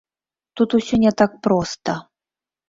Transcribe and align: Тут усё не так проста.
Тут 0.57 0.69
усё 0.77 0.99
не 1.03 1.11
так 1.19 1.37
проста. 1.49 1.97